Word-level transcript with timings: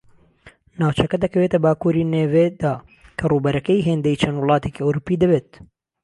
ناوچەکە 0.79 1.17
دەکەوێتە 1.23 1.57
باکوری 1.65 2.09
نێڤێدا 2.13 2.73
کە 3.17 3.23
ڕووبەرەکەی 3.31 3.85
ھێندەی 3.87 4.19
چەند 4.21 4.37
وڵاتێکی 4.41 4.83
ئەوروپی 4.85 5.19
دەبێت 5.21 5.49